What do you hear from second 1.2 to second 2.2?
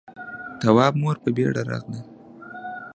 په بيړه راغله.